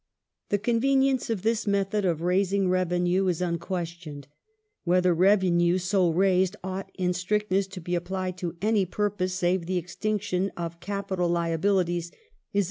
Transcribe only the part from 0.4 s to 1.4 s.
The convenience